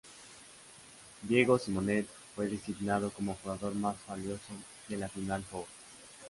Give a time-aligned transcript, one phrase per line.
[1.21, 4.51] Diego Simonet fue designado como jugador más valioso
[4.89, 5.67] de la Final Four.